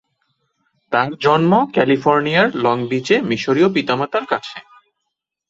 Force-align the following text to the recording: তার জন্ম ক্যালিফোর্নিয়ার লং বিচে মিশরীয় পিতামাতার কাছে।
তার 0.91 1.09
জন্ম 1.21 1.51
ক্যালিফোর্নিয়ার 1.73 2.47
লং 2.65 2.77
বিচে 2.89 3.15
মিশরীয় 3.29 3.69
পিতামাতার 3.75 4.25
কাছে। 4.25 4.57